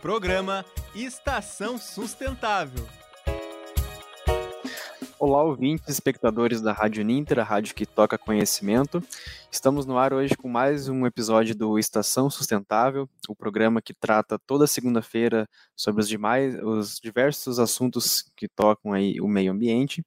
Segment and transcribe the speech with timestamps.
[0.00, 2.86] Programa Estação Sustentável.
[5.18, 9.02] Olá, ouvintes espectadores da Rádio Ninter, a rádio que toca conhecimento.
[9.52, 14.38] Estamos no ar hoje com mais um episódio do Estação Sustentável, o programa que trata
[14.46, 15.46] toda segunda-feira
[15.76, 20.02] sobre os, demais, os diversos assuntos que tocam aí o meio ambiente.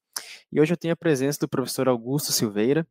[0.52, 2.88] E hoje eu tenho a presença do professor Augusto Silveira,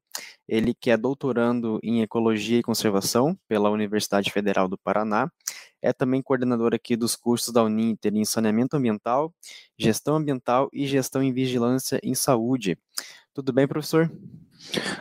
[0.49, 5.29] ele que é doutorando em Ecologia e Conservação pela Universidade Federal do Paraná,
[5.83, 9.35] é também coordenador aqui dos cursos da Uninter em Saneamento Ambiental,
[9.77, 12.79] Gestão Ambiental e Gestão em Vigilância em Saúde.
[13.35, 14.11] Tudo bem, professor?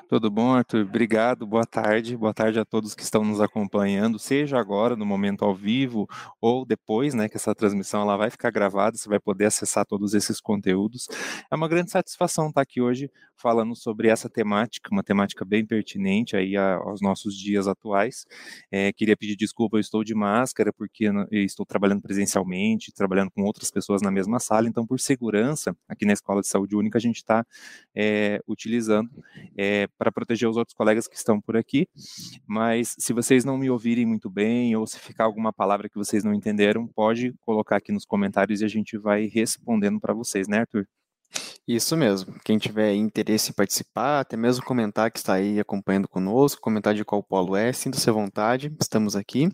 [0.09, 0.81] Tudo bom, Arthur?
[0.81, 2.17] Obrigado, boa tarde.
[2.17, 6.07] Boa tarde a todos que estão nos acompanhando, seja agora, no momento ao vivo,
[6.39, 10.13] ou depois, né, que essa transmissão ela vai ficar gravada, você vai poder acessar todos
[10.13, 11.07] esses conteúdos.
[11.49, 16.35] É uma grande satisfação estar aqui hoje falando sobre essa temática, uma temática bem pertinente
[16.35, 18.25] aí aos nossos dias atuais.
[18.71, 23.71] É, queria pedir desculpa, eu estou de máscara, porque estou trabalhando presencialmente, trabalhando com outras
[23.71, 27.17] pessoas na mesma sala, então, por segurança, aqui na Escola de Saúde Única, a gente
[27.17, 27.45] está
[27.95, 29.09] é, utilizando
[29.57, 31.87] é, para proteger os outros colegas que estão por aqui.
[32.45, 36.23] Mas se vocês não me ouvirem muito bem ou se ficar alguma palavra que vocês
[36.23, 40.59] não entenderam, pode colocar aqui nos comentários e a gente vai respondendo para vocês, né,
[40.59, 40.87] Arthur?
[41.73, 42.35] Isso mesmo.
[42.43, 47.05] Quem tiver interesse em participar, até mesmo comentar que está aí acompanhando conosco, comentar de
[47.05, 49.49] qual polo é, sinta-se à vontade, estamos aqui.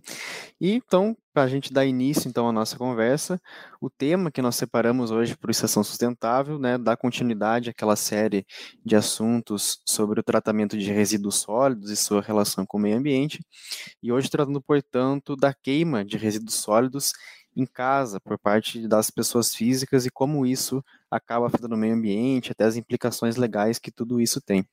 [0.60, 3.40] E então, para a gente dar início então à nossa conversa,
[3.80, 8.48] o tema que nós separamos hoje para o Estação Sustentável, né, dá continuidade àquela série
[8.84, 13.46] de assuntos sobre o tratamento de resíduos sólidos e sua relação com o meio ambiente.
[14.02, 17.14] E hoje tratando, portanto, da queima de resíduos sólidos
[17.56, 22.52] em casa por parte das pessoas físicas e como isso acaba afetando o meio ambiente,
[22.52, 24.66] até as implicações legais que tudo isso tem.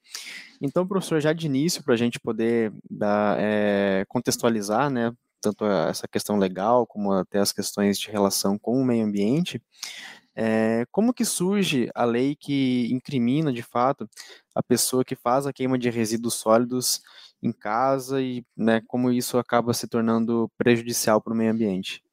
[0.60, 6.08] Então, professor, já de início, para a gente poder dar, é, contextualizar, né, tanto essa
[6.08, 9.62] questão legal como até as questões de relação com o meio ambiente,
[10.36, 14.08] é, como que surge a lei que incrimina, de fato,
[14.54, 17.00] a pessoa que faz a queima de resíduos sólidos
[17.42, 22.03] em casa e né, como isso acaba se tornando prejudicial para o meio ambiente?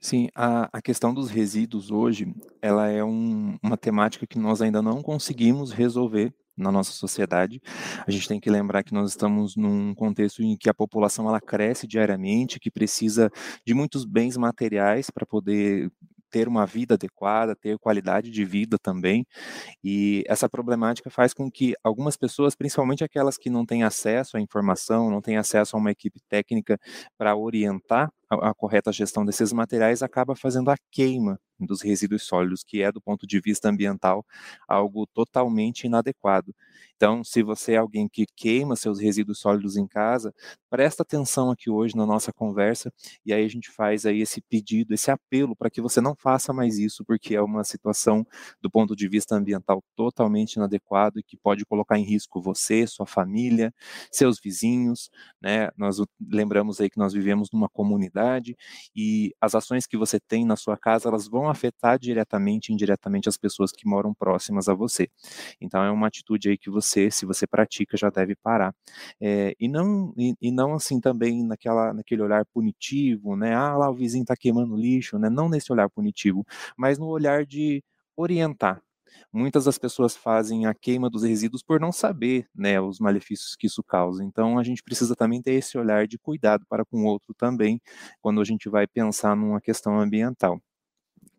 [0.00, 4.82] Sim, a, a questão dos resíduos hoje, ela é um, uma temática que nós ainda
[4.82, 7.60] não conseguimos resolver na nossa sociedade.
[8.06, 11.40] A gente tem que lembrar que nós estamos num contexto em que a população ela
[11.40, 13.30] cresce diariamente, que precisa
[13.64, 15.90] de muitos bens materiais para poder
[16.30, 19.26] ter uma vida adequada, ter qualidade de vida também.
[19.82, 24.40] E essa problemática faz com que algumas pessoas, principalmente aquelas que não têm acesso à
[24.40, 26.78] informação, não têm acesso a uma equipe técnica
[27.18, 32.82] para orientar a, correta gestão desses materiais, acaba fazendo a queima dos resíduos sólidos, que
[32.82, 34.24] é, do ponto de vista ambiental,
[34.68, 36.54] algo totalmente inadequado.
[36.96, 40.34] Então, se você é alguém que queima seus resíduos sólidos em casa,
[40.70, 42.92] presta atenção aqui hoje na nossa conversa
[43.24, 46.52] e aí a gente faz aí esse pedido, esse apelo para que você não faça
[46.52, 48.26] mais isso, porque é uma situação
[48.60, 53.06] do ponto de vista ambiental totalmente inadequado e que pode colocar em risco você, sua
[53.06, 53.72] família,
[54.10, 55.10] seus vizinhos,
[55.40, 55.70] né?
[55.76, 55.98] Nós
[56.30, 58.15] lembramos aí que nós vivemos numa comunidade
[58.94, 63.28] e as ações que você tem na sua casa, elas vão afetar diretamente e indiretamente
[63.28, 65.08] as pessoas que moram próximas a você.
[65.60, 68.74] Então é uma atitude aí que você, se você pratica, já deve parar.
[69.20, 73.54] É, e não e, e, não assim também naquela naquele olhar punitivo, né?
[73.54, 75.28] Ah, lá o vizinho está queimando lixo, né?
[75.30, 76.44] Não nesse olhar punitivo,
[76.76, 77.82] mas no olhar de
[78.16, 78.82] orientar,
[79.32, 83.66] muitas das pessoas fazem a queima dos resíduos por não saber né, os malefícios que
[83.66, 84.24] isso causa.
[84.24, 87.80] Então, a gente precisa também ter esse olhar de cuidado para com o outro também,
[88.20, 90.60] quando a gente vai pensar numa questão ambiental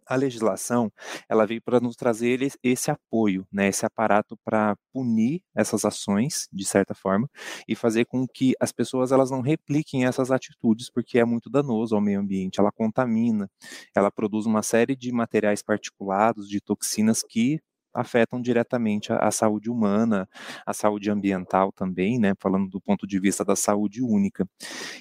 [0.08, 0.92] a legislação
[1.30, 6.66] ela veio para nos trazer esse apoio, né, esse aparato para punir essas ações de
[6.66, 7.30] certa forma
[7.68, 11.96] e fazer com que as pessoas elas não repliquem essas atitudes porque é muito danoso
[11.96, 13.50] ao meio ambiente, ela contamina,
[13.96, 17.60] ela produz uma série de materiais particulados, de toxinas que
[17.94, 20.30] afetam diretamente a, a, saúde humana,
[20.66, 24.48] a saúde ambiental também, né, falando do ponto de vista da saúde única.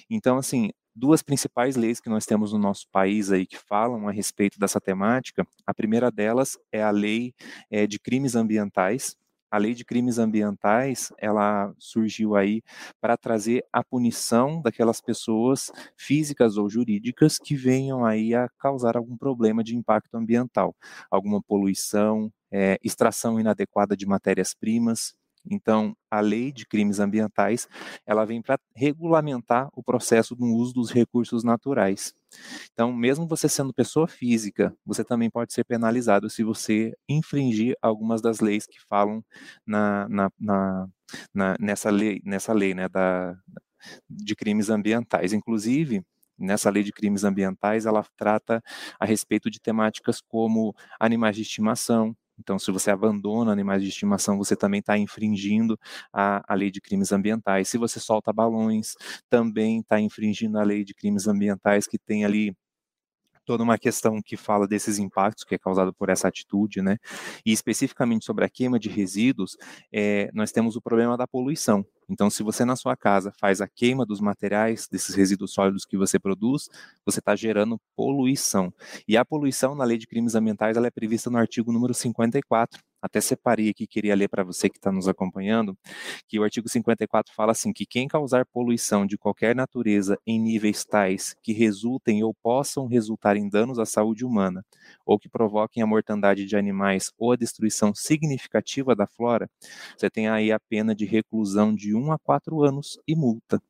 [0.09, 4.11] Então, assim, duas principais leis que nós temos no nosso país aí que falam a
[4.11, 5.47] respeito dessa temática.
[5.65, 7.33] A primeira delas é a lei
[7.69, 9.15] é, de crimes ambientais.
[9.49, 12.61] A lei de crimes ambientais, ela surgiu aí
[12.99, 19.15] para trazer a punição daquelas pessoas físicas ou jurídicas que venham aí a causar algum
[19.15, 20.75] problema de impacto ambiental,
[21.09, 25.15] alguma poluição, é, extração inadequada de matérias-primas,
[25.49, 27.67] então, a lei de crimes ambientais,
[28.05, 32.13] ela vem para regulamentar o processo do uso dos recursos naturais.
[32.73, 38.21] Então, mesmo você sendo pessoa física, você também pode ser penalizado se você infringir algumas
[38.21, 39.23] das leis que falam
[39.65, 40.87] na, na, na,
[41.33, 43.37] na nessa lei, nessa lei né, da,
[44.09, 45.33] de crimes ambientais.
[45.33, 46.03] Inclusive,
[46.37, 48.61] nessa lei de crimes ambientais, ela trata
[48.99, 54.37] a respeito de temáticas como animais de estimação, então, se você abandona animais de estimação,
[54.37, 55.77] você também está infringindo
[56.13, 57.67] a, a lei de crimes ambientais.
[57.69, 58.93] Se você solta balões,
[59.29, 62.55] também está infringindo a lei de crimes ambientais, que tem ali
[63.47, 66.97] toda uma questão que fala desses impactos que é causado por essa atitude, né?
[67.45, 69.57] E especificamente sobre a queima de resíduos,
[69.91, 71.85] é, nós temos o problema da poluição.
[72.09, 75.97] Então, se você na sua casa faz a queima dos materiais, desses resíduos sólidos que
[75.97, 76.69] você produz,
[77.05, 78.73] você está gerando poluição.
[79.07, 82.81] E a poluição na lei de crimes ambientais ela é prevista no artigo número 54.
[83.01, 85.77] Até separei aqui, queria ler para você que está nos acompanhando,
[86.27, 90.83] que o artigo 54 fala assim, que quem causar poluição de qualquer natureza em níveis
[90.83, 94.65] tais que resultem ou possam resultar em danos à saúde humana,
[95.05, 99.49] ou que provoquem a mortandade de animais ou a destruição significativa da flora,
[99.95, 103.61] você tem aí a pena de reclusão de 1 a 4 anos e multa.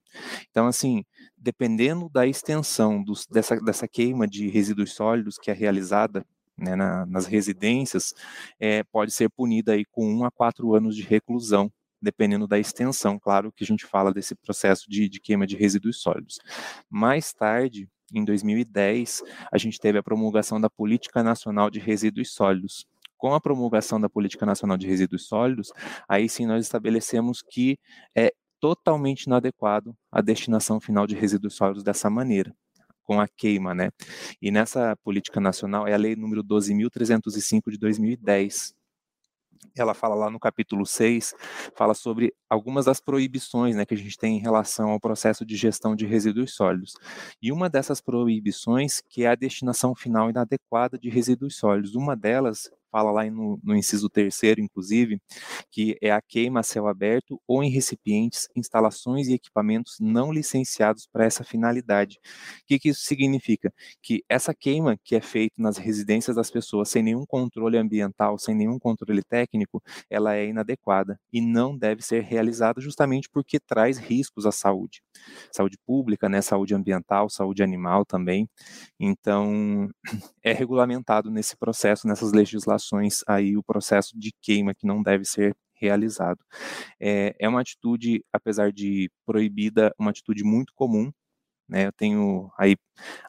[0.50, 1.04] Então, assim,
[1.38, 6.26] dependendo da extensão dos, dessa, dessa queima de resíduos sólidos que é realizada
[6.58, 8.14] né, na, nas residências,
[8.60, 11.72] é, pode ser punida aí com 1 a 4 anos de reclusão,
[12.02, 16.02] dependendo da extensão, claro, que a gente fala desse processo de, de queima de resíduos
[16.02, 16.40] sólidos.
[16.90, 22.86] Mais tarde, em 2010, a gente teve a promulgação da Política Nacional de Resíduos Sólidos,
[23.18, 25.74] com a promulgação da Política Nacional de Resíduos Sólidos,
[26.08, 27.78] aí sim nós estabelecemos que
[28.16, 32.56] é totalmente inadequado a destinação final de resíduos sólidos dessa maneira,
[33.08, 33.90] com a queima, né?
[34.42, 38.76] E nessa política nacional é a lei número 12.305 de 2010,
[39.76, 41.34] ela fala lá no capítulo 6,
[41.76, 45.56] fala sobre algumas das proibições né, que a gente tem em relação ao processo de
[45.56, 46.94] gestão de resíduos sólidos.
[47.42, 51.96] E uma dessas proibições que é a destinação final inadequada de resíduos sólidos.
[51.96, 55.22] Uma delas fala lá no, no inciso terceiro, inclusive,
[55.70, 61.08] que é a queima a céu aberto ou em recipientes, instalações e equipamentos não licenciados
[61.12, 62.20] para essa finalidade.
[62.64, 63.74] O que, que isso significa?
[64.02, 68.56] Que essa queima que é feita nas residências das pessoas sem nenhum controle ambiental, sem
[68.56, 74.46] nenhum controle técnico, ela é inadequada e não deve ser realizada justamente porque traz riscos
[74.46, 75.02] à saúde.
[75.52, 78.50] Saúde pública, né, saúde ambiental, saúde animal também.
[79.00, 79.90] Então,
[80.44, 82.77] é regulamentado nesse processo, nessas legislações
[83.28, 86.40] aí o processo de queima que não deve ser realizado.
[87.00, 91.12] É, é uma atitude, apesar de proibida, uma atitude muito comum.
[91.68, 91.88] Né?
[91.88, 92.76] Eu tenho aí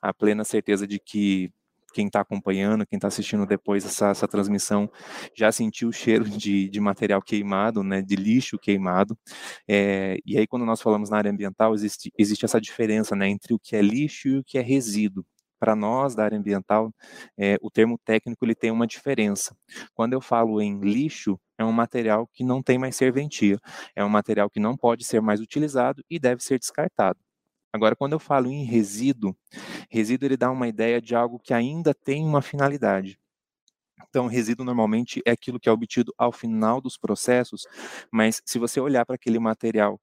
[0.00, 1.52] a plena certeza de que
[1.92, 4.90] quem está acompanhando, quem está assistindo depois essa, essa, transmissão,
[5.34, 9.18] já sentiu o cheiro de, de material queimado, né, de lixo queimado.
[9.66, 13.54] É, e aí, quando nós falamos na área ambiental, existe, existe essa diferença né, entre
[13.54, 15.24] o que é lixo e o que é resíduo
[15.58, 16.92] para nós da área ambiental,
[17.36, 19.56] é, o termo técnico ele tem uma diferença.
[19.94, 23.58] Quando eu falo em lixo, é um material que não tem mais serventia,
[23.94, 27.18] é um material que não pode ser mais utilizado e deve ser descartado.
[27.72, 29.36] Agora, quando eu falo em resíduo,
[29.90, 33.18] resíduo ele dá uma ideia de algo que ainda tem uma finalidade.
[34.08, 37.66] Então, resíduo normalmente é aquilo que é obtido ao final dos processos,
[38.12, 40.00] mas se você olhar para aquele material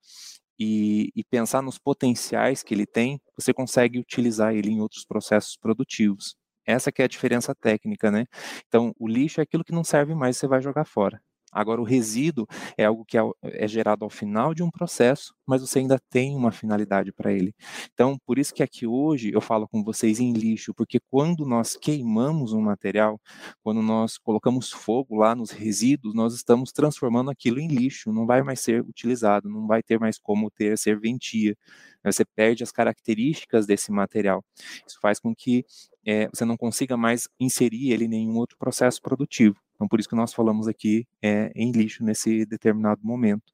[0.60, 5.58] e, e, pensar nos potenciais que ele tem, você consegue utilizar ele em outros processos
[5.58, 6.36] produtivos.
[6.66, 8.26] Essa que é a diferença técnica, né?
[8.68, 11.22] Então, o lixo é aquilo que não serve mais, você vai jogar fora.
[11.56, 12.46] Agora, o resíduo
[12.78, 16.36] é algo que é, é gerado ao final de um processo, mas você ainda tem
[16.36, 17.56] uma finalidade para ele.
[17.94, 21.78] Então, por isso que aqui hoje eu falo com vocês em lixo, porque quando nós
[21.78, 23.18] queimamos um material,
[23.64, 28.44] quando nós colocamos fogo lá nos resíduos, nós estamos transformando aquilo em lixo, não vai
[28.44, 31.56] mais ser utilizado, não vai ter mais como ter serventia.
[32.04, 34.44] Você perde as características desse material.
[34.86, 35.66] Isso faz com que
[36.06, 39.65] é, você não consiga mais inserir ele em nenhum outro processo produtivo.
[39.76, 43.52] Então, por isso que nós falamos aqui é, em lixo nesse determinado momento.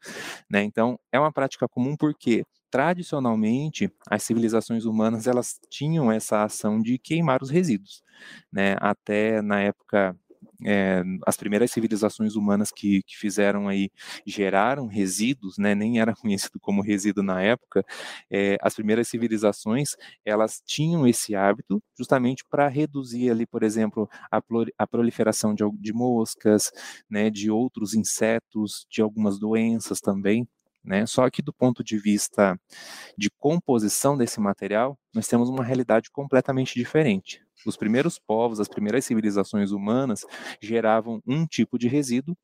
[0.50, 0.64] Né?
[0.64, 6.98] Então, é uma prática comum porque, tradicionalmente, as civilizações humanas elas tinham essa ação de
[6.98, 8.04] queimar os resíduos.
[8.52, 8.76] Né?
[8.80, 10.16] Até na época
[10.64, 13.90] é, as primeiras civilizações humanas que, que, fizeram aí,
[14.26, 17.84] geraram resíduos, né, nem era conhecido como resíduo na época,
[18.30, 24.42] é, as primeiras civilizações, elas tinham esse hábito justamente para reduzir ali, por exemplo, a,
[24.78, 26.72] a proliferação de, de moscas,
[27.10, 30.48] né, de outros insetos, de algumas doenças também,
[30.84, 31.06] né?
[31.06, 32.60] Só que do ponto de vista
[33.18, 37.42] de composição desse material, nós temos uma realidade completamente diferente.
[37.66, 40.26] Os primeiros povos, as primeiras civilizações humanas
[40.62, 42.36] geravam um tipo de resíduo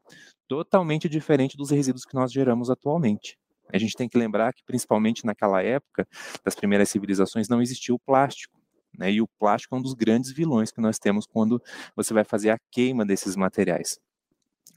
[0.48, 3.38] totalmente diferente dos resíduos que nós geramos atualmente.
[3.72, 6.08] A gente tem que lembrar que, principalmente naquela época
[6.44, 8.58] das primeiras civilizações, não existia o plástico.
[8.98, 9.12] Né?
[9.12, 11.62] E o plástico é um dos grandes vilões que nós temos quando
[11.96, 14.00] você vai fazer a queima desses materiais.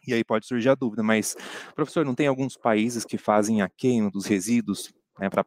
[0.07, 1.37] E aí pode surgir a dúvida, mas,
[1.75, 5.45] professor, não tem alguns países que fazem a queima dos resíduos né, para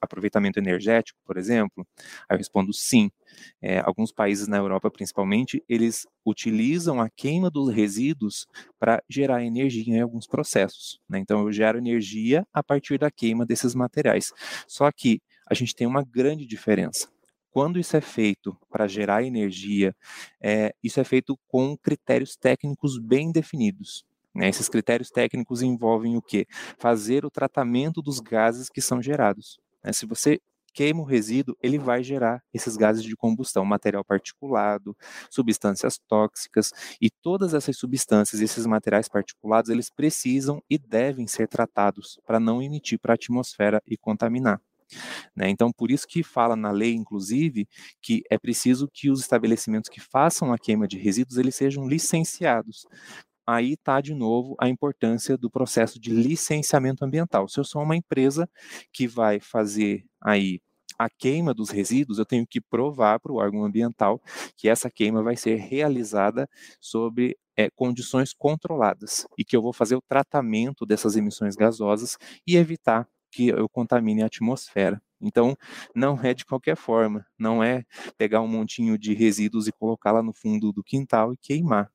[0.00, 1.86] aproveitamento energético, por exemplo?
[2.28, 3.10] Aí eu respondo sim.
[3.62, 8.46] É, alguns países na Europa, principalmente, eles utilizam a queima dos resíduos
[8.78, 11.00] para gerar energia em alguns processos.
[11.08, 11.18] Né?
[11.18, 14.32] Então, eu gero energia a partir da queima desses materiais.
[14.66, 17.08] Só que a gente tem uma grande diferença.
[17.50, 19.94] Quando isso é feito para gerar energia,
[20.40, 24.04] é, isso é feito com critérios técnicos bem definidos.
[24.34, 24.48] Né?
[24.48, 26.46] Esses critérios técnicos envolvem o quê?
[26.78, 29.58] Fazer o tratamento dos gases que são gerados.
[29.84, 29.92] Né?
[29.92, 30.40] Se você
[30.72, 34.96] queima o resíduo, ele vai gerar esses gases de combustão, material particulado,
[35.30, 36.70] substâncias tóxicas,
[37.00, 42.62] e todas essas substâncias, esses materiais particulados, eles precisam e devem ser tratados para não
[42.62, 44.60] emitir para a atmosfera e contaminar.
[45.34, 45.48] Né?
[45.48, 47.66] Então, por isso que fala na lei, inclusive,
[48.00, 52.86] que é preciso que os estabelecimentos que façam a queima de resíduos eles sejam licenciados.
[53.52, 57.46] Aí está de novo a importância do processo de licenciamento ambiental.
[57.48, 58.48] Se eu sou uma empresa
[58.90, 60.58] que vai fazer aí
[60.98, 64.22] a queima dos resíduos, eu tenho que provar para o órgão ambiental
[64.56, 66.48] que essa queima vai ser realizada
[66.80, 72.16] sob é, condições controladas e que eu vou fazer o tratamento dessas emissões gasosas
[72.46, 75.02] e evitar que eu contamine a atmosfera.
[75.20, 75.54] Então,
[75.94, 77.84] não é de qualquer forma, não é
[78.16, 81.90] pegar um montinho de resíduos e colocar lá no fundo do quintal e queimar.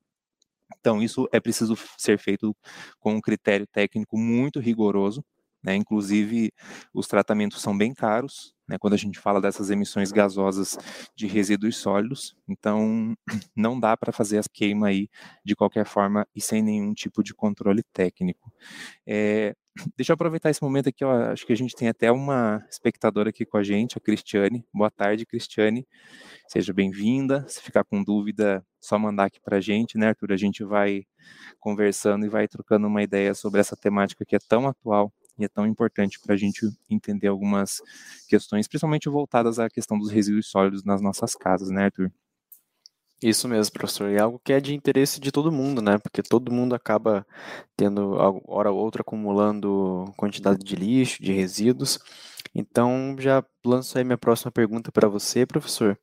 [0.79, 2.55] Então, isso é preciso ser feito
[2.99, 5.23] com um critério técnico muito rigoroso,
[5.63, 5.75] né?
[5.75, 6.51] Inclusive,
[6.93, 8.77] os tratamentos são bem caros, né?
[8.79, 10.77] Quando a gente fala dessas emissões gasosas
[11.15, 13.15] de resíduos sólidos, então
[13.55, 15.09] não dá para fazer a queima aí
[15.43, 18.51] de qualquer forma e sem nenhum tipo de controle técnico.
[19.05, 19.55] É,
[19.95, 23.29] Deixa eu aproveitar esse momento aqui, ó, acho que a gente tem até uma espectadora
[23.29, 24.65] aqui com a gente, a Cristiane.
[24.73, 25.87] Boa tarde, Cristiane.
[26.47, 27.45] Seja bem-vinda.
[27.47, 30.31] Se ficar com dúvida, só mandar aqui para a gente, né, Arthur?
[30.31, 31.03] A gente vai
[31.59, 35.49] conversando e vai trocando uma ideia sobre essa temática que é tão atual e é
[35.49, 37.81] tão importante para a gente entender algumas
[38.29, 42.11] questões, principalmente voltadas à questão dos resíduos sólidos nas nossas casas, né, Arthur?
[43.21, 44.09] Isso mesmo, professor.
[44.11, 45.97] E é algo que é de interesse de todo mundo, né?
[45.97, 47.25] Porque todo mundo acaba
[47.75, 48.11] tendo,
[48.45, 51.99] hora ou outra, acumulando quantidade de lixo, de resíduos.
[52.53, 55.97] Então, já lanço aí minha próxima pergunta para você, professor.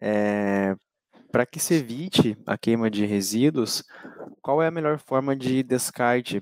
[0.00, 0.74] É,
[1.30, 3.82] para que se evite a queima de resíduos,
[4.40, 6.40] qual é a melhor forma de descarte?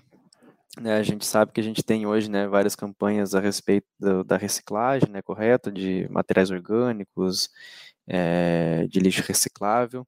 [0.80, 4.24] Né, a gente sabe que a gente tem hoje né, várias campanhas a respeito do,
[4.24, 7.50] da reciclagem né, correta de materiais orgânicos
[8.06, 10.06] é, de lixo reciclável.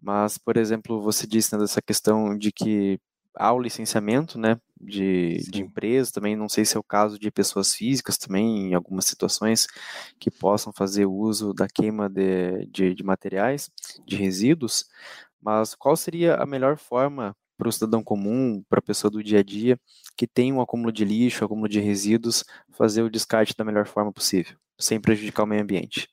[0.00, 2.98] Mas, por exemplo, você disse né, dessa questão de que
[3.36, 7.30] há o licenciamento né, de, de empresas, também não sei se é o caso de
[7.30, 9.66] pessoas físicas também, em algumas situações,
[10.18, 13.70] que possam fazer uso da queima de, de, de materiais,
[14.06, 14.86] de resíduos,
[15.40, 19.38] mas qual seria a melhor forma para o cidadão comum, para a pessoa do dia
[19.40, 19.78] a dia,
[20.16, 24.12] que tem um acúmulo de lixo, acúmulo de resíduos, fazer o descarte da melhor forma
[24.12, 26.08] possível, sem prejudicar o meio ambiente?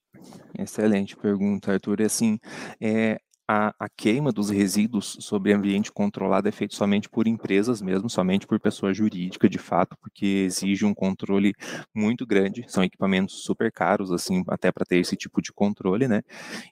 [0.58, 2.02] Excelente pergunta, Arthur.
[2.02, 2.38] Assim,
[2.80, 3.20] é,
[3.52, 8.46] a, a, queima dos resíduos sobre ambiente controlado é feito somente por empresas mesmo, somente
[8.46, 11.56] por pessoa jurídica, de fato, porque exige um controle
[11.92, 16.22] muito grande, são equipamentos super caros, assim, até para ter esse tipo de controle, né?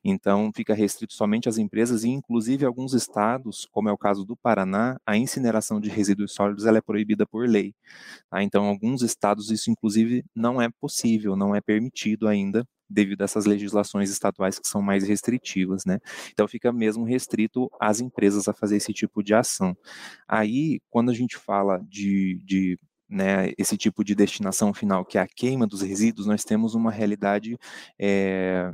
[0.03, 4.37] Então, fica restrito somente às empresas e, inclusive, alguns estados, como é o caso do
[4.37, 7.73] Paraná, a incineração de resíduos sólidos ela é proibida por lei.
[8.29, 8.43] Tá?
[8.43, 13.45] Então, alguns estados isso, inclusive, não é possível, não é permitido ainda devido a essas
[13.45, 15.99] legislações estaduais que são mais restritivas, né?
[16.31, 19.75] Então fica mesmo restrito às empresas a fazer esse tipo de ação.
[20.27, 22.79] Aí, quando a gente fala de, de
[23.09, 26.91] né, esse tipo de destinação final, que é a queima dos resíduos, nós temos uma
[26.91, 27.57] realidade
[27.99, 28.71] é,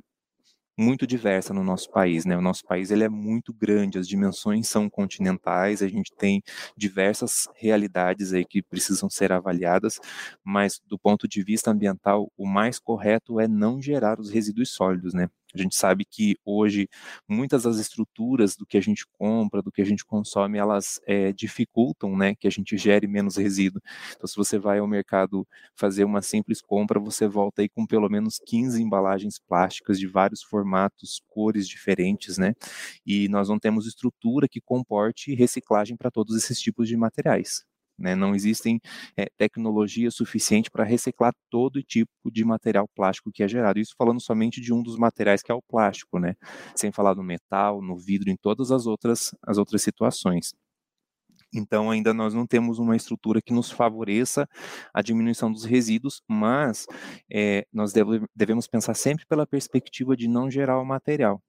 [0.77, 2.37] muito diversa no nosso país, né?
[2.37, 6.41] O nosso país ele é muito grande, as dimensões são continentais, a gente tem
[6.77, 9.99] diversas realidades aí que precisam ser avaliadas,
[10.43, 15.13] mas do ponto de vista ambiental, o mais correto é não gerar os resíduos sólidos,
[15.13, 15.29] né?
[15.53, 16.87] A gente sabe que hoje
[17.27, 21.31] muitas das estruturas do que a gente compra, do que a gente consome, elas é,
[21.31, 23.81] dificultam, né, que a gente gere menos resíduo.
[24.15, 28.09] Então, se você vai ao mercado fazer uma simples compra, você volta aí com pelo
[28.09, 32.53] menos 15 embalagens plásticas de vários formatos, cores diferentes, né?
[33.05, 37.65] E nós não temos estrutura que comporte reciclagem para todos esses tipos de materiais.
[37.97, 38.15] Né?
[38.15, 38.79] Não existem
[39.15, 43.79] é, tecnologia suficiente para reciclar todo tipo de material plástico que é gerado.
[43.79, 46.35] Isso falando somente de um dos materiais que é o plástico, né?
[46.75, 50.53] Sem falar no metal, no vidro, em todas as outras, as outras situações.
[51.53, 54.47] Então, ainda nós não temos uma estrutura que nos favoreça
[54.93, 56.87] a diminuição dos resíduos, mas
[57.31, 61.41] é, nós deve, devemos pensar sempre pela perspectiva de não gerar o material.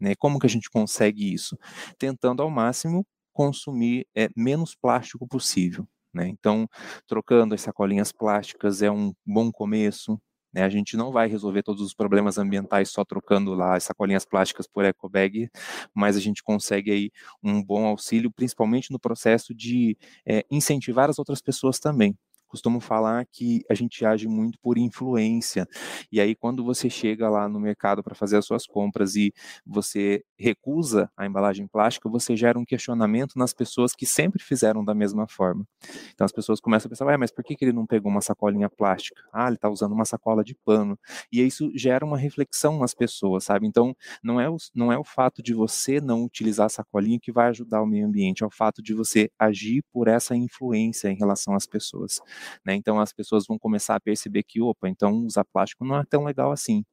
[0.00, 0.14] Né?
[0.16, 1.56] Como que a gente consegue isso?
[1.96, 5.86] Tentando ao máximo consumir é, menos plástico possível.
[6.12, 6.28] Né?
[6.28, 6.68] Então,
[7.06, 10.20] trocando as sacolinhas plásticas é um bom começo.
[10.52, 10.62] Né?
[10.62, 14.66] A gente não vai resolver todos os problemas ambientais só trocando lá as sacolinhas plásticas
[14.66, 15.48] por eco bag,
[15.94, 17.10] mas a gente consegue aí
[17.42, 19.96] um bom auxílio, principalmente no processo de
[20.26, 22.16] é, incentivar as outras pessoas também
[22.52, 25.66] costumo falar que a gente age muito por influência.
[26.12, 29.32] E aí, quando você chega lá no mercado para fazer as suas compras e
[29.64, 34.94] você recusa a embalagem plástica, você gera um questionamento nas pessoas que sempre fizeram da
[34.94, 35.66] mesma forma.
[36.12, 38.20] Então, as pessoas começam a pensar, Ué, mas por que, que ele não pegou uma
[38.20, 39.22] sacolinha plástica?
[39.32, 40.98] Ah, ele está usando uma sacola de pano.
[41.32, 43.66] E isso gera uma reflexão nas pessoas, sabe?
[43.66, 47.32] Então, não é, o, não é o fato de você não utilizar a sacolinha que
[47.32, 51.16] vai ajudar o meio ambiente, é o fato de você agir por essa influência em
[51.16, 52.20] relação às pessoas.
[52.64, 52.74] Né?
[52.74, 56.24] Então as pessoas vão começar a perceber que, opa, então usar plástico não é tão
[56.24, 56.84] legal assim.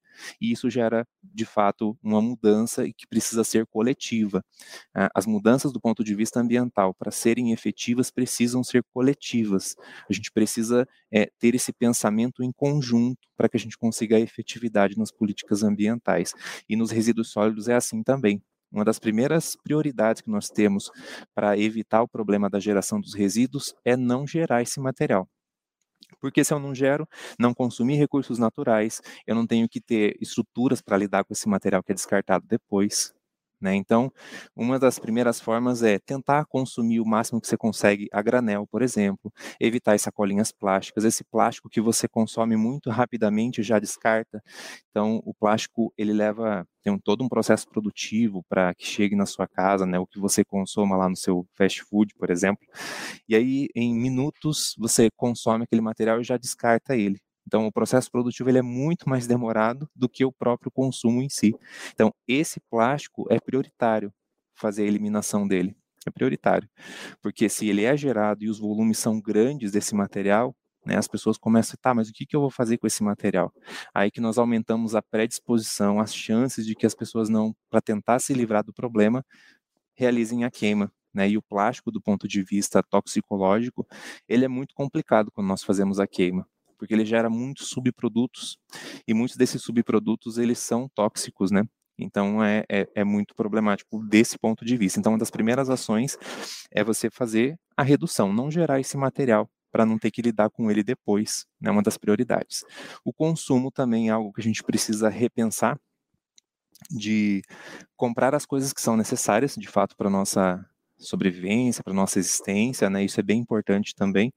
[0.42, 4.44] E isso gera, de fato, uma mudança e que precisa ser coletiva.
[4.94, 9.76] Ah, as mudanças do ponto de vista ambiental, para serem efetivas, precisam ser coletivas.
[10.10, 14.20] A gente precisa é, ter esse pensamento em conjunto para que a gente consiga a
[14.20, 16.34] efetividade nas políticas ambientais.
[16.68, 18.42] E nos resíduos sólidos é assim também.
[18.72, 20.92] Uma das primeiras prioridades que nós temos
[21.34, 25.28] para evitar o problema da geração dos resíduos é não gerar esse material.
[26.20, 27.08] Porque se eu não gero,
[27.40, 31.84] não consumir recursos naturais, eu não tenho que ter estruturas para lidar com esse material
[31.84, 33.14] que é descartado depois.
[33.62, 33.76] Né?
[33.76, 34.12] Então,
[34.56, 38.82] uma das primeiras formas é tentar consumir o máximo que você consegue a granel, por
[38.82, 44.42] exemplo, evitar as sacolinhas plásticas, esse plástico que você consome muito rapidamente já descarta.
[44.90, 49.26] Então, o plástico ele leva tem um, todo um processo produtivo para que chegue na
[49.26, 52.66] sua casa, né, o que você consoma lá no seu fast food, por exemplo.
[53.28, 57.20] E aí, em minutos, você consome aquele material e já descarta ele.
[57.50, 61.30] Então, o processo produtivo ele é muito mais demorado do que o próprio consumo em
[61.30, 61.56] si.
[61.92, 64.14] Então, esse plástico é prioritário
[64.54, 65.76] fazer a eliminação dele.
[66.06, 66.70] É prioritário.
[67.24, 71.40] Porque se ele é gerado e os volumes são grandes desse material, né, as pessoas
[71.40, 73.52] começam a, tá, mas o que, que eu vou fazer com esse material?
[73.96, 78.20] Aí que nós aumentamos a predisposição, as chances de que as pessoas não, para tentar
[78.20, 79.26] se livrar do problema,
[79.96, 80.92] realizem a queima.
[81.12, 83.88] Né, e o plástico, do ponto de vista toxicológico,
[84.28, 86.48] ele é muito complicado quando nós fazemos a queima
[86.80, 88.58] porque ele gera muitos subprodutos
[89.08, 91.64] e muitos desses subprodutos eles são tóxicos, né?
[92.00, 95.00] Então é, é, é, muito problemático desse ponto de vista.
[95.00, 96.18] Então, uma das primeiras ações
[96.72, 100.72] é você fazer a redução, não gerar esse material para não ter que lidar com
[100.72, 102.64] ele depois, né, uma das prioridades.
[103.04, 105.78] O consumo também é algo que a gente precisa repensar,
[106.90, 107.42] de
[107.96, 110.66] comprar as coisas que são necessárias, de fato, para nossa
[111.00, 113.04] sobrevivência, para nossa existência, né?
[113.04, 114.32] Isso é bem importante também.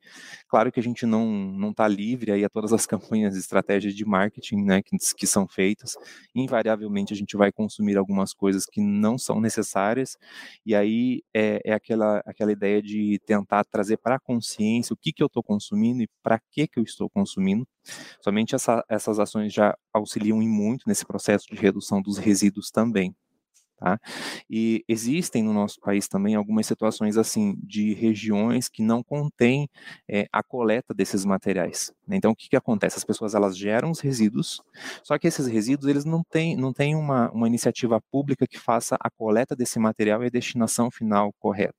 [0.49, 3.95] Claro que a gente não não está livre aí a todas as campanhas e estratégias
[3.95, 5.97] de marketing, né, que, que são feitas.
[6.35, 10.17] Invariavelmente a gente vai consumir algumas coisas que não são necessárias
[10.65, 15.13] e aí é, é aquela aquela ideia de tentar trazer para a consciência o que
[15.13, 17.67] que eu estou consumindo e para que que eu estou consumindo.
[18.21, 23.15] Somente essa, essas ações já auxiliam muito nesse processo de redução dos resíduos também.
[23.83, 23.99] Tá?
[24.49, 29.69] E existem no nosso país também algumas situações assim de regiões que não contêm
[30.09, 31.93] é, a coleta desses materiais.
[32.07, 32.17] Né?
[32.17, 32.97] Então, o que, que acontece?
[32.97, 34.63] As pessoas elas geram os resíduos,
[35.03, 38.97] só que esses resíduos eles não têm, não têm uma, uma iniciativa pública que faça
[39.01, 41.75] a coleta desse material e a destinação final correta.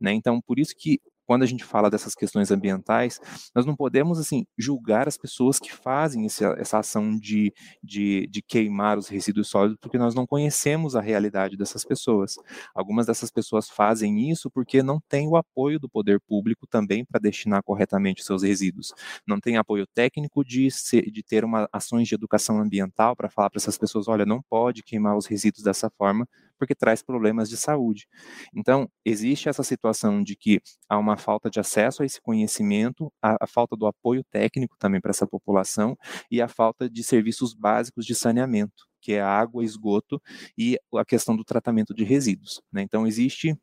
[0.00, 0.14] Né?
[0.14, 3.20] Então, por isso que quando a gente fala dessas questões ambientais,
[3.54, 8.42] nós não podemos assim julgar as pessoas que fazem esse, essa ação de, de, de,
[8.42, 12.36] queimar os resíduos sólidos, porque nós não conhecemos a realidade dessas pessoas.
[12.74, 17.20] Algumas dessas pessoas fazem isso porque não têm o apoio do poder público também para
[17.20, 18.92] destinar corretamente os seus resíduos.
[19.26, 23.50] Não tem apoio técnico de, ser, de ter uma ações de educação ambiental para falar
[23.50, 27.56] para essas pessoas, olha, não pode queimar os resíduos dessa forma, porque traz problemas de
[27.56, 28.06] saúde.
[28.54, 33.36] Então, existe essa situação de que há uma falta de acesso a esse conhecimento, a,
[33.44, 35.96] a falta do apoio técnico também para essa população
[36.30, 40.20] e a falta de serviços básicos de saneamento, que é água, esgoto
[40.56, 42.60] e a questão do tratamento de resíduos.
[42.72, 42.82] Né?
[42.82, 43.56] Então, existe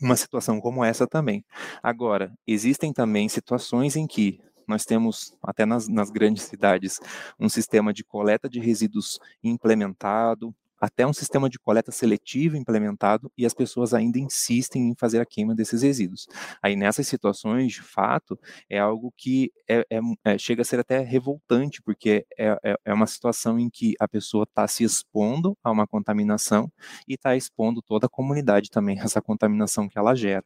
[0.00, 1.44] uma situação como essa também.
[1.82, 7.00] Agora, existem também situações em que nós temos, até nas, nas, grandes cidades,
[7.40, 13.44] um sistema de coleta de resíduos implementado, até um sistema de coleta seletiva implementado e
[13.44, 16.26] as pessoas ainda insistem em fazer a queima desses resíduos.
[16.62, 18.38] Aí nessas situações, de fato,
[18.68, 22.94] é algo que é, é, é, chega a ser até revoltante, porque é, é, é
[22.94, 26.70] uma situação em que a pessoa está se expondo a uma contaminação
[27.06, 30.44] e está expondo toda a comunidade também a essa contaminação que ela gera.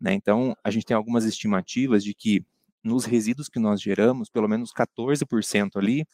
[0.00, 0.14] Né?
[0.14, 2.44] Então, a gente tem algumas estimativas de que
[2.86, 6.06] nos resíduos que nós geramos, pelo menos 14% ali,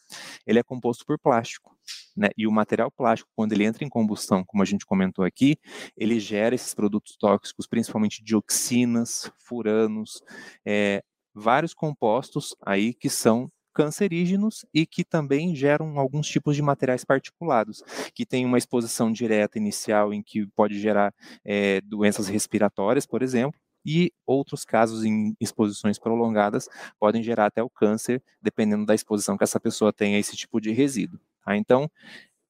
[0.45, 1.72] ele é composto por plástico.
[2.15, 2.29] Né?
[2.37, 5.57] E o material plástico, quando ele entra em combustão, como a gente comentou aqui,
[5.97, 10.21] ele gera esses produtos tóxicos, principalmente dioxinas, furanos,
[10.65, 17.03] é, vários compostos aí que são cancerígenos e que também geram alguns tipos de materiais
[17.03, 23.23] particulados, que tem uma exposição direta inicial em que pode gerar é, doenças respiratórias, por
[23.23, 26.69] exemplo, e outros casos em exposições prolongadas
[26.99, 30.61] podem gerar até o câncer, dependendo da exposição que essa pessoa tem a esse tipo
[30.61, 31.19] de resíduo.
[31.45, 31.55] Tá?
[31.57, 31.89] Então,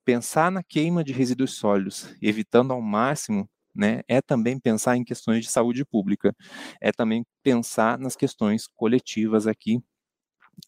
[0.06, 5.46] pensar na queima de resíduos sólidos, evitando ao máximo né, é também pensar em questões
[5.46, 6.36] de saúde pública,
[6.82, 9.82] é também pensar nas questões coletivas aqui,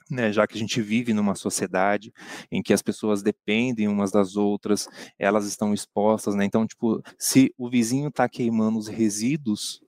[0.09, 2.11] né, já que a gente vive numa sociedade
[2.51, 4.87] em que as pessoas dependem umas das outras,
[5.19, 9.81] elas estão expostas, né, então, tipo, se o vizinho está queimando os resíduos,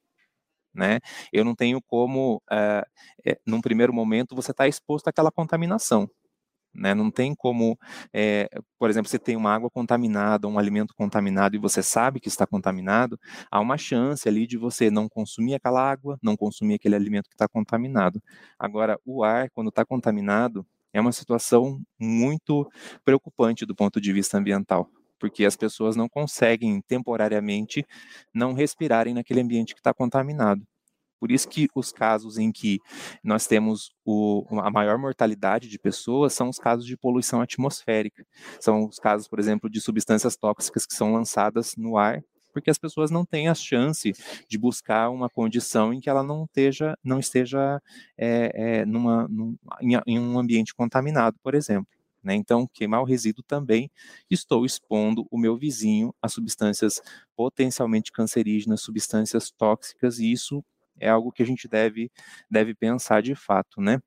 [0.73, 0.99] né?
[1.33, 2.85] Eu não tenho como, é,
[3.45, 6.09] num primeiro momento, você está exposto àquela contaminação.
[6.77, 6.93] Né?
[6.93, 7.77] Não tem como,
[8.13, 12.27] é, por exemplo, você tem uma água contaminada, um alimento contaminado e você sabe que
[12.27, 16.95] está contaminado, há uma chance ali de você não consumir aquela água, não consumir aquele
[16.95, 18.21] alimento que está contaminado.
[18.59, 22.69] Agora, o ar, quando está contaminado, é uma situação muito
[23.03, 27.85] preocupante do ponto de vista ambiental, porque as pessoas não conseguem temporariamente
[28.33, 30.65] não respirarem naquele ambiente que está contaminado.
[31.19, 32.79] Por isso que os casos em que
[33.23, 38.25] nós temos o, a maior mortalidade de pessoas são os casos de poluição atmosférica.
[38.59, 42.77] São os casos, por exemplo, de substâncias tóxicas que são lançadas no ar, porque as
[42.77, 44.13] pessoas não têm a chance
[44.49, 47.81] de buscar uma condição em que ela não esteja, não esteja
[48.17, 51.87] é, é, numa, num, em, em um ambiente contaminado, por exemplo.
[52.23, 52.35] Né?
[52.35, 53.89] Então, queimar o resíduo também
[54.29, 57.01] estou expondo o meu vizinho a substâncias
[57.35, 60.63] potencialmente cancerígenas, substâncias tóxicas, e isso
[60.99, 62.11] é algo que a gente deve,
[62.49, 63.99] deve pensar de fato, né?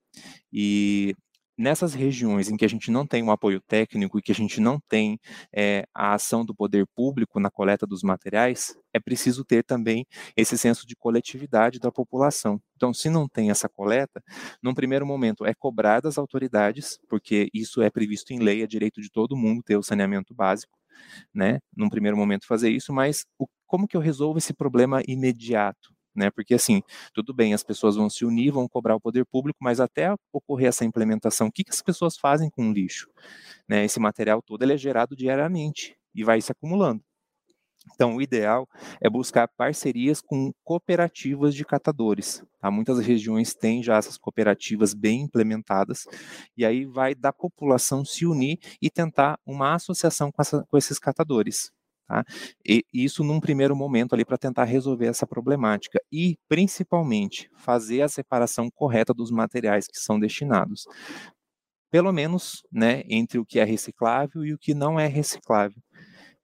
[0.53, 1.14] E
[1.61, 4.61] nessas regiões em que a gente não tem um apoio técnico e que a gente
[4.61, 5.20] não tem
[5.55, 10.57] é, a ação do poder público na coleta dos materiais, é preciso ter também esse
[10.57, 12.61] senso de coletividade da população.
[12.76, 14.22] Então, se não tem essa coleta,
[14.62, 19.00] num primeiro momento é cobrar das autoridades, porque isso é previsto em lei, é direito
[19.03, 20.79] de todo mundo ter o saneamento básico,
[21.35, 21.61] né?
[21.76, 25.94] Num primeiro momento fazer isso, mas o, como que eu resolvo esse problema imediato?
[26.20, 26.30] Né?
[26.30, 29.80] Porque assim, tudo bem, as pessoas vão se unir, vão cobrar o poder público, mas
[29.80, 33.09] até ocorrer essa implementação, o que, que as pessoas fazem com o lixo?
[33.68, 33.85] Né?
[33.85, 37.02] Esse material todo é gerado diariamente e vai se acumulando.
[37.94, 38.68] Então, o ideal
[39.00, 42.44] é buscar parcerias com cooperativas de catadores.
[42.61, 42.70] Tá?
[42.70, 46.04] Muitas regiões têm já essas cooperativas bem implementadas,
[46.56, 50.98] e aí vai da população se unir e tentar uma associação com, essa, com esses
[50.98, 51.72] catadores.
[52.11, 52.25] Tá?
[52.66, 58.09] E isso num primeiro momento ali para tentar resolver essa problemática e principalmente fazer a
[58.09, 60.87] separação correta dos materiais que são destinados,
[61.88, 65.81] pelo menos, né, entre o que é reciclável e o que não é reciclável.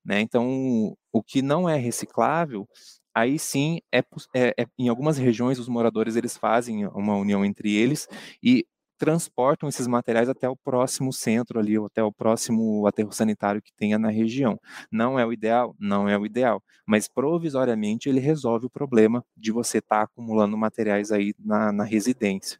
[0.04, 0.20] Né?
[0.20, 2.68] Então, o que não é reciclável,
[3.12, 7.74] aí sim, é, é, é, em algumas regiões os moradores eles fazem uma união entre
[7.74, 8.06] eles
[8.40, 8.64] e
[8.98, 13.72] transportam esses materiais até o próximo centro ali, ou até o próximo aterro sanitário que
[13.72, 14.58] tenha na região.
[14.90, 15.74] Não é o ideal?
[15.78, 20.56] Não é o ideal, mas provisoriamente ele resolve o problema de você estar tá acumulando
[20.56, 22.58] materiais aí na, na residência.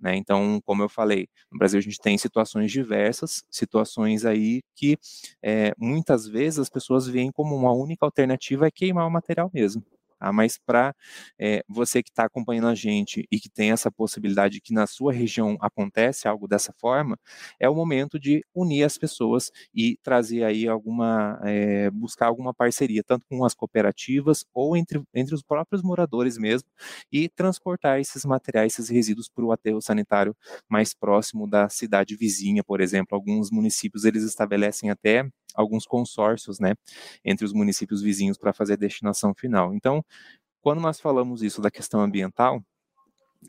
[0.00, 0.16] Né?
[0.16, 4.98] Então, como eu falei, no Brasil a gente tem situações diversas, situações aí que
[5.42, 9.84] é, muitas vezes as pessoas veem como uma única alternativa é queimar o material mesmo.
[10.22, 10.32] Tá?
[10.32, 10.94] Mas para
[11.36, 14.86] é, eh, você que está acompanhando a gente e que tem essa possibilidade que na
[14.86, 17.18] sua região acontece algo dessa forma,
[17.58, 23.02] é o momento de unir as pessoas e trazer aí alguma, é, buscar alguma parceria,
[23.04, 26.68] tanto com as cooperativas ou entre, entre os próprios moradores mesmo,
[27.10, 30.36] e transportar esses materiais, esses resíduos para o aterro sanitário
[30.68, 33.16] mais próximo da cidade vizinha, por exemplo.
[33.16, 36.74] Alguns municípios eles estabelecem até alguns consórcios, né,
[37.24, 39.74] entre os municípios vizinhos para fazer a destinação final.
[39.74, 40.04] Então,
[40.60, 42.62] quando nós falamos isso da questão ambiental,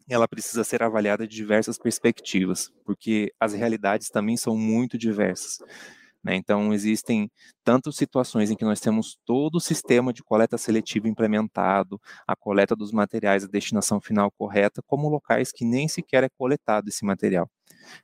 [0.09, 5.59] ela precisa ser avaliada de diversas perspectivas, porque as realidades também são muito diversas.
[6.23, 6.35] Né?
[6.35, 7.29] Então, existem
[7.63, 12.75] tanto situações em que nós temos todo o sistema de coleta seletiva implementado, a coleta
[12.75, 17.49] dos materiais, a destinação final correta, como locais que nem sequer é coletado esse material.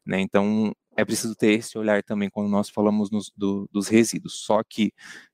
[0.06, 0.20] Né?
[0.20, 4.42] Então, é preciso ter esse olhar também quando nós falamos nos, do, dos resíduos.
[4.46, 4.92] Só que,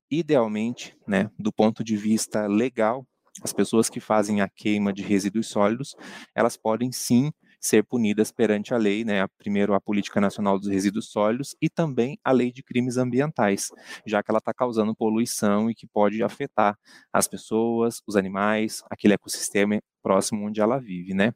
[0.10, 3.06] idealmente, né, do ponto de vista legal,
[3.42, 5.96] as pessoas que fazem a queima de resíduos sólidos,
[6.34, 11.10] elas podem sim ser punidas perante a lei, né, primeiro a Política Nacional dos Resíduos
[11.10, 13.70] Sólidos e também a Lei de Crimes Ambientais,
[14.06, 16.78] já que ela está causando poluição e que pode afetar
[17.12, 21.34] as pessoas, os animais, aquele ecossistema próximo onde ela vive, né.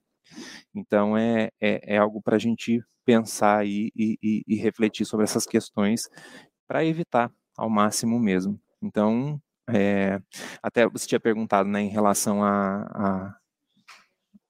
[0.74, 5.46] Então é, é, é algo para a gente pensar e, e, e, refletir sobre essas
[5.46, 6.08] questões
[6.68, 8.60] para evitar ao máximo mesmo.
[8.82, 10.22] Então, é,
[10.62, 13.36] até você tinha perguntado né, em relação a, a,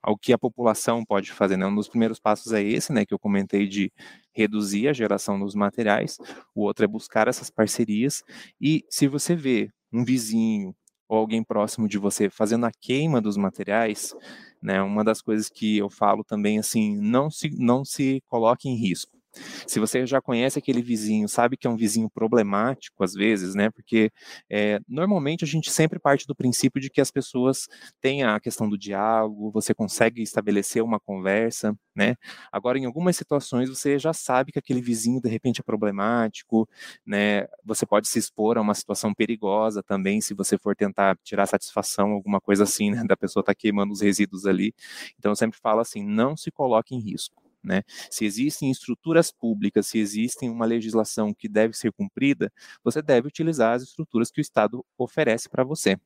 [0.02, 1.58] ao que a população pode fazer.
[1.58, 1.65] Né?
[1.65, 3.92] Um dos primeiros passos é esse, né, que eu comentei de
[4.34, 6.18] reduzir a geração dos materiais.
[6.54, 8.24] O outro é buscar essas parcerias.
[8.60, 10.76] E se você vê um vizinho
[11.08, 14.13] ou alguém próximo de você fazendo a queima dos materiais,
[14.62, 18.76] né, uma das coisas que eu falo também assim, não se não se coloque em
[18.76, 19.18] risco.
[19.67, 23.69] Se você já conhece aquele vizinho, sabe que é um vizinho problemático às vezes, né?
[23.69, 24.12] Porque
[24.49, 27.67] é, normalmente a gente sempre parte do princípio de que as pessoas
[28.02, 32.15] têm a questão do diálogo, você consegue estabelecer uma conversa, né?
[32.52, 36.67] Agora, em algumas situações, você já sabe que aquele vizinho de repente é problemático,
[37.06, 37.45] né?
[37.63, 42.12] Você pode se expor a uma situação perigosa também, se você for tentar tirar satisfação,
[42.12, 43.04] alguma coisa assim, né?
[43.06, 44.73] Da pessoa tá queimando os resíduos ali.
[45.17, 47.48] Então, eu sempre falo assim: não se coloque em risco.
[47.63, 47.84] Né?
[48.10, 52.52] Se existem estruturas públicas, se existem uma legislação que deve ser cumprida,
[52.84, 55.98] você deve utilizar as estruturas que o Estado oferece para você.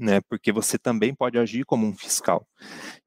[0.00, 2.46] Né, porque você também pode agir como um fiscal.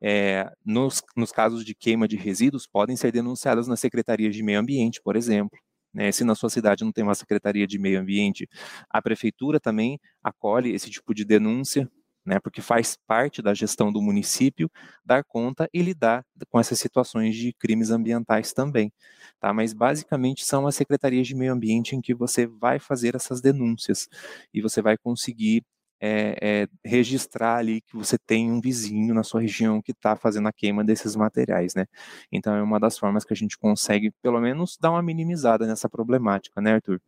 [0.02, 4.60] É, nos, nos casos de queima de resíduos, podem ser denunciadas na Secretaria de Meio
[4.60, 5.58] Ambiente, por exemplo.
[5.94, 8.48] Né, se na sua cidade não tem uma Secretaria de Meio Ambiente,
[8.90, 11.90] a Prefeitura também acolhe esse tipo de denúncia
[12.26, 14.70] né, porque faz parte da gestão do município
[15.04, 18.92] dar conta e lidar com essas situações de crimes ambientais também.
[19.40, 19.54] Tá?
[19.54, 24.08] Mas basicamente são as secretarias de meio ambiente em que você vai fazer essas denúncias
[24.54, 25.64] e você vai conseguir
[26.02, 30.48] é, é, registrar ali que você tem um vizinho na sua região que está fazendo
[30.48, 31.86] a queima desses materiais, né?
[32.32, 35.88] Então é uma das formas que a gente consegue, pelo menos, dar uma minimizada nessa
[35.88, 37.00] problemática, né, Arthur?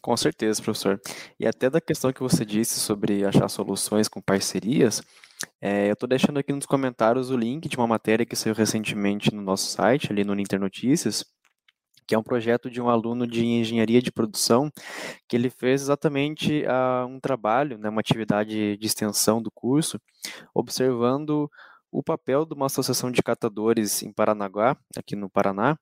[0.00, 1.00] Com certeza, professor.
[1.38, 5.02] E até da questão que você disse sobre achar soluções com parcerias,
[5.60, 9.34] é, eu estou deixando aqui nos comentários o link de uma matéria que saiu recentemente
[9.34, 11.24] no nosso site, ali no Ninter Notícias,
[12.06, 14.70] que é um projeto de um aluno de engenharia de produção,
[15.28, 20.00] que ele fez exatamente uh, um trabalho, né, uma atividade de extensão do curso,
[20.54, 21.50] observando
[21.92, 25.78] o papel de uma associação de catadores em Paranaguá, aqui no Paraná,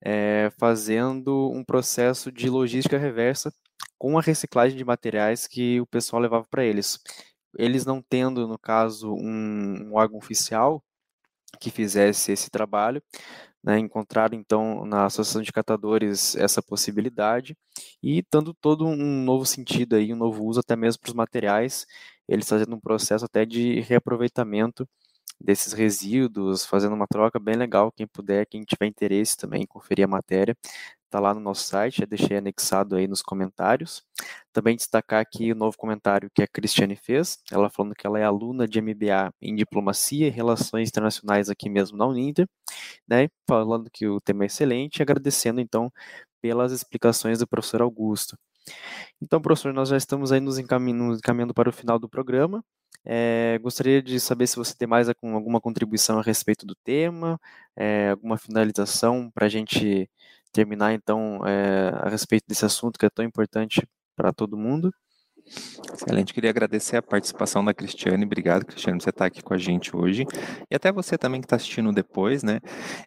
[0.00, 3.52] é, fazendo um processo de logística reversa
[3.98, 7.00] com a reciclagem de materiais que o pessoal levava para eles.
[7.58, 10.82] Eles não tendo, no caso, um, um, órgão oficial
[11.60, 13.02] que fizesse esse trabalho,
[13.62, 17.56] né, encontraram então na Associação de Catadores essa possibilidade
[18.02, 21.86] e dando todo um novo sentido aí, um novo uso até mesmo para os materiais,
[22.28, 24.88] eles fazendo um processo até de reaproveitamento
[25.40, 27.92] desses resíduos, fazendo uma troca bem legal.
[27.92, 30.56] Quem puder, quem tiver interesse também, conferir a matéria,
[31.04, 34.04] está lá no nosso site, já deixei anexado aí nos comentários.
[34.52, 38.24] Também destacar aqui o novo comentário que a Cristiane fez, ela falando que ela é
[38.24, 42.46] aluna de MBA em Diplomacia e Relações Internacionais aqui mesmo na Uninter,
[43.08, 45.90] né, falando que o tema é excelente, agradecendo então
[46.40, 48.36] pelas explicações do professor Augusto.
[49.20, 52.62] Então, professor, nós já estamos aí nos encaminhando para o final do programa.
[53.04, 57.40] É, gostaria de saber se você tem mais alguma contribuição a respeito do tema,
[57.76, 60.10] é, alguma finalização para a gente
[60.52, 64.92] terminar, então, é, a respeito desse assunto que é tão importante para todo mundo.
[65.94, 69.58] Excelente, queria agradecer a participação da Cristiane, obrigado Cristiane por você estar aqui com a
[69.58, 70.26] gente hoje,
[70.70, 72.60] e até você também que está assistindo depois, né,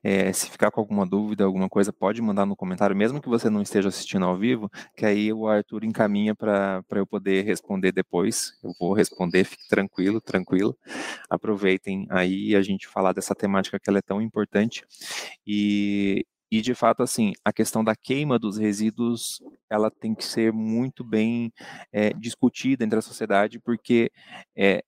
[0.03, 3.49] é, se ficar com alguma dúvida, alguma coisa, pode mandar no comentário, mesmo que você
[3.49, 8.53] não esteja assistindo ao vivo, que aí o Arthur encaminha para eu poder responder depois,
[8.63, 10.75] eu vou responder, fique tranquilo, tranquilo,
[11.29, 14.83] aproveitem aí a gente falar dessa temática que ela é tão importante,
[15.45, 20.51] e, e de fato, assim, a questão da queima dos resíduos, ela tem que ser
[20.51, 21.51] muito bem
[21.93, 24.11] é, discutida entre a sociedade, porque
[24.55, 24.83] é,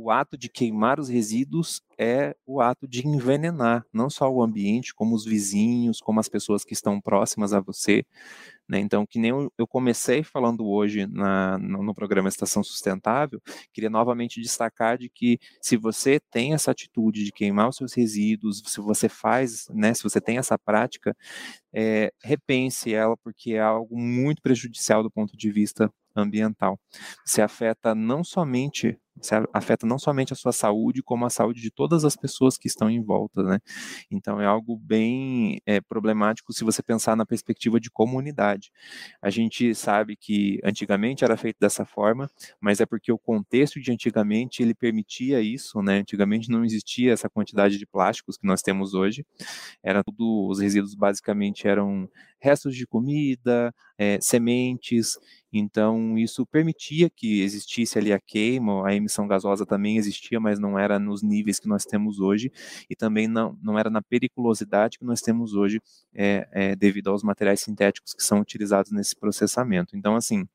[0.00, 4.94] o ato de queimar os resíduos é o ato de envenenar não só o ambiente,
[4.94, 8.06] como os vizinhos, como as pessoas que estão próximas a você.
[8.68, 8.78] Né?
[8.78, 14.96] Então, que nem eu comecei falando hoje na, no programa Estação Sustentável, queria novamente destacar
[14.96, 19.66] de que se você tem essa atitude de queimar os seus resíduos, se você faz,
[19.70, 21.16] né, se você tem essa prática,
[21.74, 26.78] é, repense ela, porque é algo muito prejudicial do ponto de vista ambiental.
[27.24, 28.96] Você afeta não somente
[29.52, 32.90] afeta não somente a sua saúde, como a saúde de todas as pessoas que estão
[32.90, 33.58] em volta, né?
[34.10, 38.70] Então é algo bem é, problemático se você pensar na perspectiva de comunidade.
[39.22, 43.92] A gente sabe que antigamente era feito dessa forma, mas é porque o contexto de
[43.92, 45.98] antigamente ele permitia isso, né?
[45.98, 49.24] Antigamente não existia essa quantidade de plásticos que nós temos hoje.
[49.82, 52.08] Era tudo, os resíduos basicamente eram
[52.40, 55.18] restos de comida, é, sementes,
[55.52, 60.78] Então, isso permitia que existisse ali a queima, a emissão gasosa também existia, mas não
[60.78, 62.50] era nos níveis que nós temos hoje,
[62.88, 65.80] e também não, não era na periculosidade que nós temos hoje,
[66.14, 69.96] é, é, devido aos materiais sintéticos que são utilizados nesse processamento.
[69.96, 70.46] Então, assim,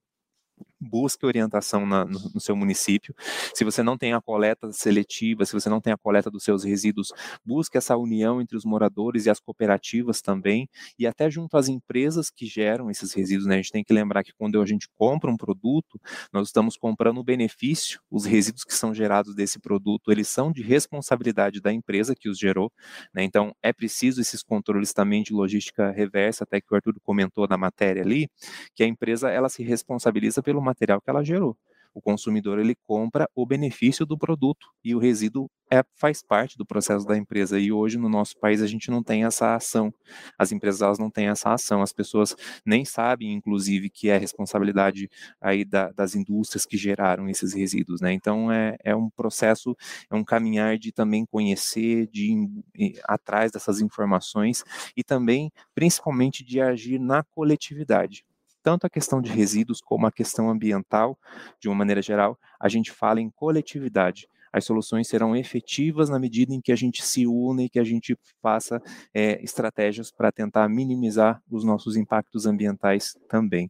[0.83, 3.15] busque orientação na, no, no, seu município.
[3.53, 6.63] Se você não tem a coleta seletiva, se você não tem a coleta dos seus
[6.63, 7.11] resíduos,
[7.45, 10.67] busque essa união entre os moradores e as cooperativas também,
[10.97, 13.47] e até junto às empresas que geram esses resíduos.
[13.47, 13.55] Né?
[13.55, 15.99] A gente tem que lembrar que quando a gente compra um produto,
[16.31, 20.61] nós estamos comprando o benefício, os resíduos que são gerados desse produto, eles são de
[20.61, 22.71] responsabilidade da empresa que os gerou.
[23.13, 23.23] Né?
[23.23, 27.57] Então, é preciso esses controles também de logística reversa, até que o Arthur comentou na
[27.57, 28.29] matéria ali,
[28.75, 31.55] que a empresa ela se responsabiliza pelo material que ela gerou.
[31.93, 36.65] O consumidor ele compra o benefício do produto e o resíduo é, faz parte do
[36.65, 37.59] processo da empresa.
[37.59, 39.93] E hoje no nosso país a gente não tem essa ação.
[40.37, 41.83] As empresas elas não têm essa ação.
[41.83, 45.07] As pessoas nem sabem, inclusive, que é responsabilidade
[45.39, 48.01] aí da, das indústrias que geraram esses resíduos.
[48.01, 48.11] Né?
[48.11, 49.77] Então é, é um processo,
[50.09, 54.63] é um caminhar de também conhecer, de ir atrás dessas informações
[54.97, 58.25] e também, principalmente, de agir na coletividade
[58.63, 61.19] tanto a questão de resíduos como a questão ambiental,
[61.59, 64.27] de uma maneira geral, a gente fala em coletividade.
[64.51, 67.83] As soluções serão efetivas na medida em que a gente se une e que a
[67.83, 68.81] gente faça
[69.13, 73.69] é, estratégias para tentar minimizar os nossos impactos ambientais também.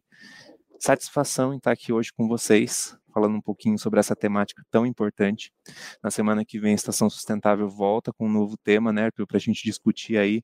[0.78, 5.50] Satisfação em estar aqui hoje com vocês, falando um pouquinho sobre essa temática tão importante.
[6.02, 9.40] Na semana que vem, a Estação Sustentável volta com um novo tema, né, para a
[9.40, 10.42] gente discutir aí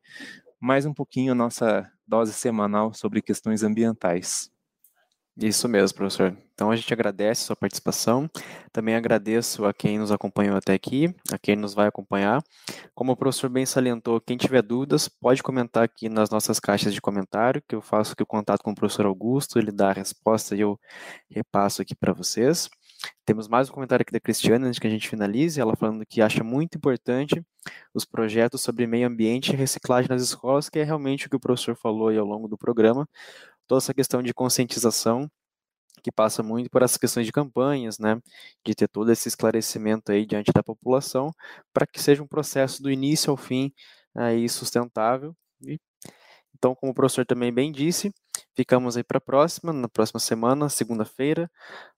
[0.60, 4.50] mais um pouquinho a nossa dose semanal sobre questões ambientais.
[5.36, 6.36] Isso mesmo, professor.
[6.52, 8.28] Então a gente agradece a sua participação.
[8.72, 12.42] Também agradeço a quem nos acompanhou até aqui, a quem nos vai acompanhar.
[12.94, 17.00] Como o professor bem salientou, quem tiver dúvidas pode comentar aqui nas nossas caixas de
[17.00, 20.54] comentário, que eu faço aqui o contato com o professor Augusto, ele dá a resposta
[20.54, 20.78] e eu
[21.30, 22.68] repasso aqui para vocês.
[23.24, 26.20] Temos mais um comentário aqui da Cristiana, antes que a gente finalize, ela falando que
[26.20, 27.42] acha muito importante
[27.94, 31.40] os projetos sobre meio ambiente e reciclagem nas escolas, que é realmente o que o
[31.40, 33.08] professor falou aí ao longo do programa,
[33.66, 35.30] toda essa questão de conscientização
[36.02, 38.20] que passa muito por essas questões de campanhas, né,
[38.64, 41.30] de ter todo esse esclarecimento aí diante da população,
[41.72, 43.72] para que seja um processo do início ao fim
[44.14, 45.36] aí sustentável.
[45.62, 45.78] E,
[46.56, 48.12] então, como o professor também bem disse,
[48.60, 51.50] Ficamos aí para a próxima, na próxima semana, segunda-feira,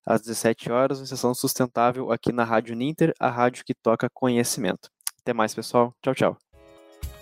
[0.07, 4.88] às 17 horas, uma sessão sustentável aqui na Rádio Ninter, a rádio que toca conhecimento.
[5.20, 5.92] Até mais, pessoal.
[6.01, 6.37] Tchau, tchau.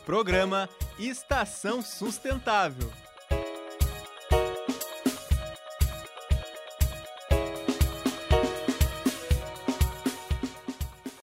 [0.05, 2.91] Programa Estação Sustentável.